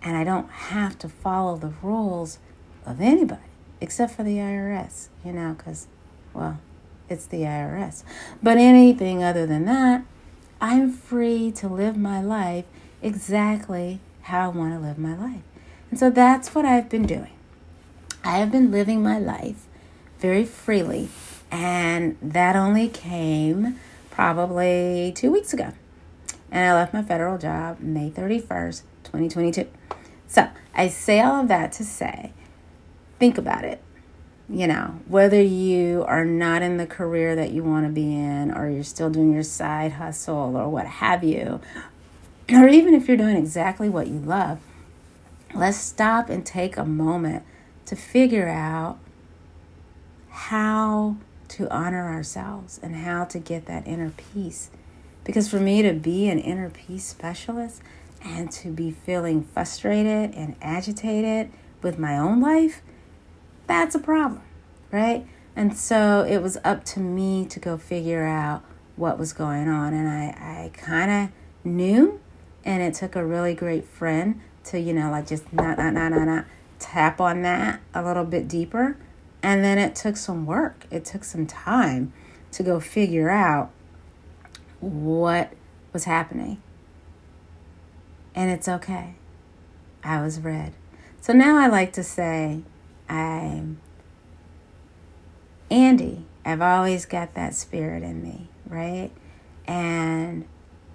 And 0.00 0.16
I 0.16 0.24
don't 0.24 0.48
have 0.48 0.98
to 1.00 1.10
follow 1.10 1.58
the 1.58 1.74
rules 1.82 2.38
of 2.86 3.02
anybody 3.02 3.42
except 3.82 4.14
for 4.14 4.22
the 4.22 4.38
IRS, 4.38 5.10
you 5.22 5.34
know, 5.34 5.52
because, 5.52 5.86
well, 6.32 6.58
it's 7.10 7.26
the 7.26 7.42
IRS. 7.42 8.02
But 8.42 8.56
anything 8.56 9.22
other 9.22 9.44
than 9.44 9.66
that, 9.66 10.06
I'm 10.58 10.90
free 10.90 11.52
to 11.56 11.68
live 11.68 11.98
my 11.98 12.22
life 12.22 12.64
exactly 13.02 14.00
how 14.22 14.46
I 14.46 14.48
want 14.48 14.72
to 14.72 14.80
live 14.80 14.96
my 14.96 15.14
life. 15.14 15.42
And 15.90 16.00
so 16.00 16.08
that's 16.08 16.54
what 16.54 16.64
I've 16.64 16.88
been 16.88 17.04
doing. 17.04 17.28
I 18.24 18.38
have 18.38 18.52
been 18.52 18.70
living 18.70 19.02
my 19.02 19.18
life 19.18 19.66
very 20.20 20.44
freely, 20.44 21.08
and 21.50 22.16
that 22.22 22.54
only 22.54 22.88
came 22.88 23.80
probably 24.10 25.12
two 25.16 25.32
weeks 25.32 25.52
ago. 25.52 25.72
And 26.50 26.64
I 26.64 26.74
left 26.74 26.94
my 26.94 27.02
federal 27.02 27.36
job 27.36 27.80
May 27.80 28.10
31st, 28.10 28.82
2022. 29.04 29.68
So 30.28 30.48
I 30.74 30.88
say 30.88 31.20
all 31.20 31.40
of 31.40 31.48
that 31.48 31.72
to 31.72 31.84
say 31.84 32.32
think 33.18 33.38
about 33.38 33.64
it. 33.64 33.82
You 34.48 34.66
know, 34.66 35.00
whether 35.08 35.40
you 35.40 36.04
are 36.06 36.24
not 36.24 36.62
in 36.62 36.76
the 36.76 36.86
career 36.86 37.34
that 37.34 37.52
you 37.52 37.64
want 37.64 37.86
to 37.86 37.92
be 37.92 38.14
in, 38.14 38.52
or 38.52 38.68
you're 38.68 38.84
still 38.84 39.10
doing 39.10 39.32
your 39.32 39.42
side 39.42 39.92
hustle, 39.92 40.56
or 40.56 40.68
what 40.68 40.86
have 40.86 41.24
you, 41.24 41.60
or 42.52 42.68
even 42.68 42.94
if 42.94 43.08
you're 43.08 43.16
doing 43.16 43.36
exactly 43.36 43.88
what 43.88 44.08
you 44.08 44.18
love, 44.18 44.58
let's 45.54 45.78
stop 45.78 46.28
and 46.28 46.44
take 46.44 46.76
a 46.76 46.84
moment 46.84 47.44
to 47.92 47.96
figure 47.96 48.48
out 48.48 48.98
how 50.30 51.14
to 51.46 51.70
honor 51.70 52.08
ourselves 52.08 52.80
and 52.82 52.96
how 52.96 53.22
to 53.22 53.38
get 53.38 53.66
that 53.66 53.86
inner 53.86 54.10
peace. 54.32 54.70
Because 55.24 55.50
for 55.50 55.60
me 55.60 55.82
to 55.82 55.92
be 55.92 56.26
an 56.30 56.38
inner 56.38 56.70
peace 56.70 57.04
specialist 57.04 57.82
and 58.24 58.50
to 58.52 58.68
be 58.68 58.92
feeling 58.92 59.44
frustrated 59.44 60.34
and 60.34 60.56
agitated 60.62 61.52
with 61.82 61.98
my 61.98 62.16
own 62.16 62.40
life, 62.40 62.80
that's 63.66 63.94
a 63.94 63.98
problem, 63.98 64.40
right? 64.90 65.26
And 65.54 65.76
so 65.76 66.24
it 66.26 66.38
was 66.38 66.56
up 66.64 66.86
to 66.86 67.00
me 67.00 67.44
to 67.44 67.60
go 67.60 67.76
figure 67.76 68.24
out 68.24 68.64
what 68.96 69.18
was 69.18 69.34
going 69.34 69.68
on. 69.68 69.92
And 69.92 70.08
I, 70.08 70.28
I 70.28 70.70
kind 70.72 71.10
of 71.10 71.70
knew, 71.70 72.20
and 72.64 72.82
it 72.82 72.94
took 72.94 73.14
a 73.16 73.22
really 73.22 73.54
great 73.54 73.84
friend 73.84 74.40
to, 74.64 74.80
you 74.80 74.94
know, 74.94 75.10
like 75.10 75.26
just 75.26 75.52
not, 75.52 75.76
not, 75.76 75.92
not, 75.92 76.12
not, 76.12 76.24
not 76.24 76.46
tap 76.82 77.20
on 77.20 77.42
that 77.42 77.80
a 77.94 78.02
little 78.02 78.24
bit 78.24 78.48
deeper. 78.48 78.96
And 79.42 79.64
then 79.64 79.78
it 79.78 79.94
took 79.94 80.16
some 80.16 80.46
work, 80.46 80.86
it 80.90 81.04
took 81.04 81.24
some 81.24 81.46
time 81.46 82.12
to 82.52 82.62
go 82.62 82.78
figure 82.78 83.30
out 83.30 83.70
what 84.80 85.52
was 85.92 86.04
happening. 86.04 86.62
And 88.34 88.50
it's 88.50 88.68
okay. 88.68 89.14
I 90.04 90.22
was 90.22 90.40
red. 90.40 90.74
So 91.20 91.32
now 91.32 91.58
I 91.58 91.66
like 91.66 91.92
to 91.94 92.02
say, 92.02 92.62
I'm 93.08 93.80
Andy. 95.70 96.24
I've 96.44 96.62
always 96.62 97.06
got 97.06 97.34
that 97.34 97.54
spirit 97.54 98.02
in 98.02 98.22
me, 98.22 98.48
right? 98.66 99.10
And, 99.66 100.46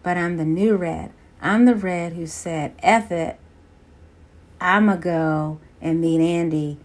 but 0.03 0.17
I'm 0.17 0.37
the 0.37 0.45
new 0.45 0.75
red. 0.75 1.13
I'm 1.41 1.65
the 1.65 1.75
red 1.75 2.13
who 2.13 2.27
said, 2.27 2.73
F 2.79 3.11
it. 3.11 3.39
I'm 4.59 4.87
going 4.87 4.97
to 4.97 5.03
go 5.03 5.59
and 5.81 6.01
meet 6.01 6.19
Andy 6.19 6.77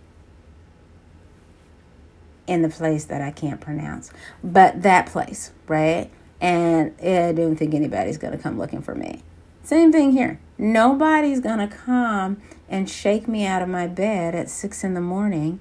in 2.47 2.63
the 2.63 2.69
place 2.69 3.05
that 3.07 3.23
I 3.23 3.31
can't 3.31 3.61
pronounce. 3.61 4.11
But 4.43 4.83
that 4.83 5.07
place, 5.07 5.53
right? 5.69 6.11
And 6.41 6.95
I 7.01 7.33
don't 7.33 7.57
think 7.57 7.75
anybody's 7.75 8.19
going 8.19 8.37
to 8.37 8.39
come 8.39 8.59
looking 8.59 8.83
for 8.83 8.95
me. 8.95 9.23
Same 9.63 9.93
thing 9.93 10.13
here. 10.13 10.41
Nobody's 10.59 11.41
going 11.41 11.59
to 11.59 11.75
come 11.75 12.43
and 12.69 12.91
shake 12.91 13.29
me 13.29 13.47
out 13.47 13.63
of 13.63 13.69
my 13.69 13.87
bed 13.87 14.35
at 14.35 14.51
six 14.51 14.83
in 14.83 14.95
the 14.95 15.01
morning 15.01 15.61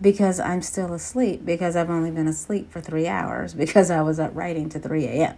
because 0.00 0.40
I'm 0.40 0.62
still 0.62 0.92
asleep, 0.92 1.44
because 1.44 1.76
I've 1.76 1.90
only 1.90 2.10
been 2.10 2.26
asleep 2.26 2.70
for 2.70 2.80
three 2.80 3.06
hours, 3.06 3.54
because 3.62 3.90
I 3.90 4.02
was 4.02 4.18
up 4.18 4.32
writing 4.34 4.68
to 4.70 4.78
3 4.78 5.04
a.m. 5.04 5.36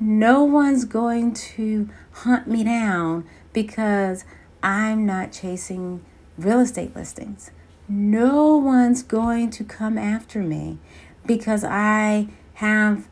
No 0.00 0.42
one's 0.42 0.84
going 0.84 1.32
to 1.34 1.88
hunt 2.12 2.48
me 2.48 2.64
down 2.64 3.24
because 3.52 4.24
I'm 4.62 5.06
not 5.06 5.32
chasing 5.32 6.04
real 6.36 6.60
estate 6.60 6.94
listings. 6.94 7.50
No 7.88 8.56
one's 8.56 9.02
going 9.02 9.50
to 9.50 9.64
come 9.64 9.98
after 9.98 10.40
me 10.40 10.78
because 11.26 11.64
I 11.64 12.28
have 12.54 13.08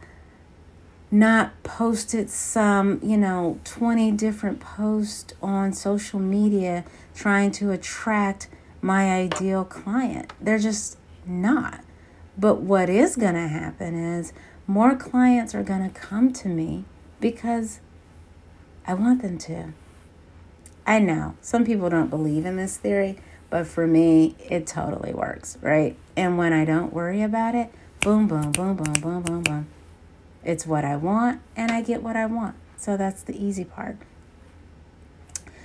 not 1.11 1.63
posted 1.63 2.31
some, 2.31 2.99
you 3.03 3.19
know, 3.19 3.61
20 3.65 4.13
different 4.13 4.61
posts 4.61 5.35
on 5.43 5.73
social 5.75 6.19
media 6.19 6.85
trying 7.15 7.51
to 7.51 7.71
attract 7.71 8.49
my 8.81 9.11
ideal 9.13 9.65
client. 9.65 10.33
They're 10.41 10.59
just 10.59 10.97
not. 11.27 11.85
But 12.39 12.63
what 12.63 12.89
is 12.89 13.17
going 13.17 13.35
to 13.35 13.49
happen 13.49 13.95
is 13.95 14.33
more 14.67 14.97
clients 14.97 15.55
are 15.55 15.63
going 15.63 15.89
to 15.89 16.01
come 16.01 16.33
to 16.33 16.49
me 16.49 16.85
because 17.21 17.81
I 18.87 18.95
want 18.95 19.21
them 19.21 19.37
to. 19.39 19.75
I 20.87 20.99
know 20.99 21.37
some 21.41 21.65
people 21.65 21.89
don't 21.91 22.11
believe 22.11 22.45
in 22.45 22.57
this 22.57 22.77
theory, 22.77 23.19
but 23.51 23.67
for 23.67 23.87
me, 23.87 24.35
it 24.49 24.67
totally 24.67 25.13
works, 25.13 25.59
right? 25.61 25.97
And 26.17 26.37
when 26.37 26.53
I 26.53 26.65
don't 26.65 26.93
worry 26.93 27.23
about 27.23 27.55
it, 27.55 27.73
boom, 28.01 28.27
boom, 28.27 28.53
boom, 28.53 28.77
boom, 28.77 28.95
boom, 28.95 29.23
boom, 29.23 29.43
boom. 29.43 29.67
It's 30.45 30.67
what 30.67 30.85
I 30.85 30.97
want, 30.97 31.41
and 31.57 31.71
I 31.71 31.83
get 31.83 32.03
what 32.03 32.17
I 32.17 32.27
want. 32.27 32.57
So 32.77 32.97
that's 32.97 33.23
the 33.23 33.37
easy 33.37 33.65
part. 33.65 33.97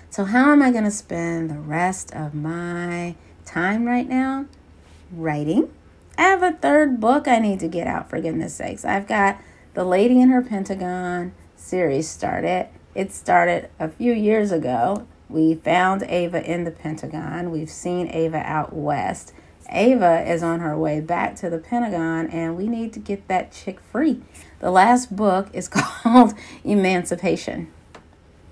So, 0.09 0.25
how 0.25 0.51
am 0.51 0.61
I 0.61 0.71
going 0.71 0.83
to 0.83 0.91
spend 0.91 1.49
the 1.49 1.59
rest 1.59 2.13
of 2.13 2.33
my 2.33 3.15
time 3.45 3.85
right 3.85 4.07
now? 4.07 4.45
Writing. 5.11 5.71
I 6.17 6.23
have 6.23 6.43
a 6.43 6.53
third 6.53 6.99
book 6.99 7.27
I 7.27 7.39
need 7.39 7.59
to 7.59 7.67
get 7.67 7.87
out, 7.87 8.09
for 8.09 8.19
goodness 8.19 8.55
sakes. 8.55 8.85
I've 8.85 9.07
got 9.07 9.39
The 9.73 9.83
Lady 9.83 10.19
in 10.19 10.29
Her 10.29 10.41
Pentagon 10.41 11.33
series 11.55 12.09
started. 12.09 12.69
It 12.97 13.13
started 13.13 13.69
a 13.79 13.89
few 13.89 14.11
years 14.11 14.51
ago. 14.51 15.05
We 15.29 15.53
found 15.53 16.01
Ava 16.01 16.43
in 16.43 16.63
the 16.63 16.71
Pentagon. 16.71 17.51
We've 17.51 17.69
seen 17.69 18.07
Ava 18.07 18.37
out 18.37 18.73
west. 18.73 19.35
Ava 19.69 20.27
is 20.27 20.41
on 20.41 20.61
her 20.61 20.75
way 20.75 20.99
back 20.99 21.35
to 21.35 21.49
the 21.51 21.59
Pentagon, 21.59 22.25
and 22.25 22.57
we 22.57 22.67
need 22.67 22.93
to 22.93 22.99
get 22.99 23.27
that 23.27 23.51
chick 23.51 23.79
free. 23.79 24.23
The 24.61 24.71
last 24.71 25.15
book 25.15 25.49
is 25.53 25.67
called 25.71 26.33
Emancipation. 26.63 27.71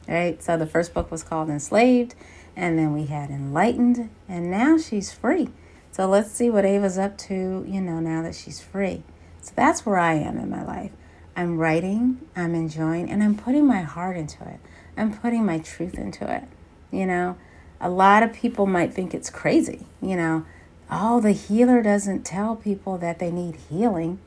Right? 0.08 0.44
So 0.44 0.58
the 0.58 0.68
first 0.68 0.94
book 0.94 1.10
was 1.10 1.24
called 1.24 1.50
Enslaved, 1.50 2.14
and 2.56 2.78
then 2.78 2.94
we 2.94 3.08
had 3.08 3.32
Enlightened, 3.32 4.12
and 4.30 4.52
now 4.52 4.78
she's 4.78 5.12
free. 5.12 5.50
So 5.92 6.08
let's 6.08 6.30
see 6.30 6.52
what 6.52 6.66
Ava's 6.66 7.00
up 7.00 7.18
to, 7.18 7.66
you 7.68 7.82
know, 7.82 8.00
now 8.00 8.22
that 8.22 8.36
she's 8.36 8.62
free. 8.62 9.02
So 9.42 9.54
that's 9.56 9.88
where 9.88 9.98
I 9.98 10.14
am 10.14 10.38
in 10.38 10.52
my 10.52 10.64
life. 10.64 10.92
I'm 11.36 11.58
writing, 11.58 12.22
I'm 12.36 12.56
enjoying, 12.56 13.10
and 13.10 13.24
I'm 13.24 13.36
putting 13.36 13.66
my 13.66 13.82
heart 13.82 14.18
into 14.18 14.48
it. 14.48 14.60
I'm 14.98 15.14
putting 15.14 15.46
my 15.46 15.60
truth 15.60 15.96
into 15.96 16.32
it. 16.34 16.44
You 16.92 17.06
know, 17.06 17.38
a 17.82 17.90
lot 17.90 18.24
of 18.24 18.34
people 18.34 18.66
might 18.66 18.94
think 18.94 19.14
it's 19.14 19.30
crazy, 19.30 19.88
you 20.02 20.16
know 20.16 20.46
oh, 20.90 21.20
the 21.20 21.32
healer 21.32 21.82
doesn't 21.82 22.24
tell 22.24 22.56
people 22.56 22.98
that 22.98 23.20
they 23.20 23.32
need 23.32 23.56
healing. 23.70 24.20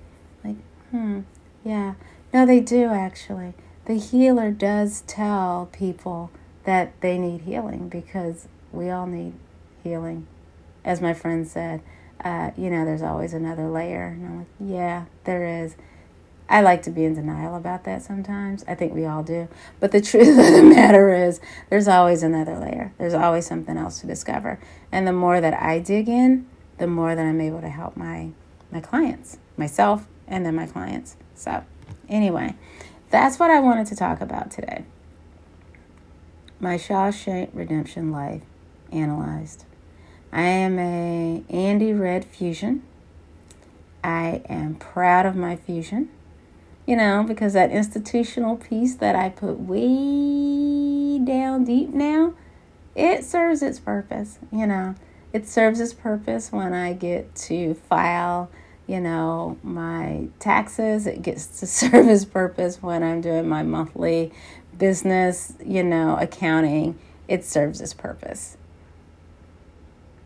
Like, 0.45 0.57
hmm, 0.91 1.21
yeah. 1.65 1.95
No, 2.33 2.45
they 2.45 2.61
do 2.61 2.87
actually. 2.87 3.55
The 3.87 3.99
healer 3.99 4.51
does 4.51 5.03
tell 5.03 5.69
people 5.73 6.31
that 6.65 7.01
they 7.01 7.19
need 7.19 7.43
healing 7.43 7.89
because 7.89 8.49
we 8.73 8.91
all 8.91 9.07
need 9.07 9.35
healing. 9.83 10.27
As 10.85 11.01
my 11.01 11.15
friend 11.15 11.47
said, 11.47 11.81
uh, 12.23 12.51
you 12.57 12.69
know, 12.69 12.85
there's 12.85 13.03
always 13.03 13.33
another 13.33 13.69
layer. 13.69 14.07
And 14.09 14.27
I'm 14.27 14.39
like, 14.39 14.47
yeah, 14.61 15.05
there 15.25 15.47
is. 15.65 15.77
I 16.49 16.63
like 16.63 16.83
to 16.85 16.91
be 16.91 17.05
in 17.05 17.15
denial 17.15 17.57
about 17.57 17.85
that 17.85 18.03
sometimes. 18.03 18.65
I 18.67 18.75
think 18.75 18.95
we 18.95 19.05
all 19.05 19.23
do. 19.23 19.49
But 19.81 19.93
the 19.93 20.01
truth 20.03 20.39
of 20.39 20.55
the 20.55 20.63
matter 20.63 21.13
is, 21.13 21.41
there's 21.69 21.89
always 21.89 22.23
another 22.23 22.59
layer. 22.59 22.93
There's 22.99 23.15
always 23.15 23.47
something 23.47 23.77
else 23.77 24.01
to 24.01 24.07
discover. 24.07 24.59
And 24.91 25.07
the 25.07 25.13
more 25.13 25.41
that 25.41 25.55
I 25.55 25.79
dig 25.79 26.09
in, 26.09 26.47
the 26.79 26.87
more 26.87 27.15
that 27.15 27.25
I'm 27.25 27.41
able 27.41 27.61
to 27.61 27.69
help 27.69 27.97
my 27.97 28.31
my 28.71 28.81
clients, 28.81 29.39
myself, 29.57 30.07
and 30.27 30.45
then 30.45 30.55
my 30.55 30.67
clients. 30.67 31.17
So, 31.35 31.65
anyway, 32.09 32.55
that's 33.11 33.39
what 33.39 33.51
I 33.51 33.61
wanted 33.61 33.87
to 33.89 33.97
talk 33.97 34.21
about 34.21 34.51
today. 34.51 34.85
My 36.61 36.75
Shawshank 36.75 37.51
Redemption 37.55 38.13
life 38.13 38.43
analyzed. 38.93 39.65
I 40.31 40.43
am 40.43 40.79
a 40.79 41.45
Andy 41.49 41.95
Red 41.95 42.27
fusion. 42.27 42.83
I 44.05 44.43
am 44.49 44.75
proud 44.75 45.25
of 45.25 45.35
my 45.35 45.57
fusion 45.57 46.11
you 46.89 46.97
know, 46.97 47.23
because 47.23 47.53
that 47.53 47.71
institutional 47.71 48.57
piece 48.57 48.95
that 48.95 49.15
I 49.15 49.29
put 49.29 49.61
way 49.61 51.19
down 51.23 51.65
deep 51.65 51.91
now, 51.91 52.33
it 52.97 53.27
serves 53.27 53.63
its 53.63 53.79
purpose, 53.79 54.39
you 54.51 54.67
know. 54.67 54.95
It 55.35 55.47
serves 55.47 55.81
its 55.81 55.93
purpose 55.93 56.51
when 56.51 56.73
I 56.73 56.95
get 56.95 57.35
to 57.35 57.75
file, 57.75 58.51
you 58.87 59.01
know, 59.01 59.59
my 59.63 60.29
taxes. 60.39 61.07
It 61.07 61.21
gets 61.21 61.61
to 61.61 61.67
serve 61.67 62.09
its 62.09 62.25
purpose 62.25 62.83
when 62.83 63.03
I'm 63.03 63.21
doing 63.21 63.47
my 63.47 63.63
monthly 63.63 64.33
business, 64.79 65.53
you 65.63 65.85
know, 65.85 66.17
accounting. 66.19 66.99
It 67.29 67.45
serves 67.45 67.83
its 67.83 67.93
purpose. 67.93 68.57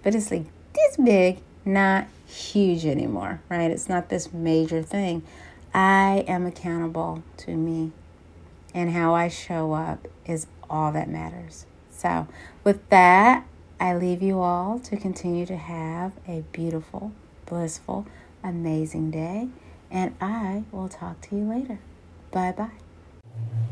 But 0.04 0.14
it's 0.14 0.30
like 0.30 0.44
this 0.74 0.96
big, 0.96 1.40
not 1.64 2.06
huge 2.24 2.86
anymore, 2.86 3.40
right? 3.48 3.72
It's 3.72 3.88
not 3.88 4.10
this 4.10 4.32
major 4.32 4.80
thing. 4.80 5.24
I 5.74 6.24
am 6.28 6.46
accountable 6.46 7.22
to 7.38 7.56
me, 7.56 7.92
and 8.74 8.90
how 8.90 9.14
I 9.14 9.28
show 9.28 9.72
up 9.72 10.06
is 10.26 10.46
all 10.68 10.92
that 10.92 11.08
matters. 11.08 11.66
So, 11.90 12.26
with 12.64 12.88
that, 12.90 13.46
I 13.80 13.94
leave 13.96 14.22
you 14.22 14.40
all 14.40 14.78
to 14.80 14.96
continue 14.96 15.46
to 15.46 15.56
have 15.56 16.12
a 16.28 16.44
beautiful, 16.52 17.12
blissful, 17.46 18.06
amazing 18.42 19.10
day, 19.10 19.48
and 19.90 20.14
I 20.20 20.64
will 20.70 20.88
talk 20.88 21.20
to 21.22 21.36
you 21.36 21.44
later. 21.44 21.78
Bye 22.30 22.52
bye. 22.52 23.71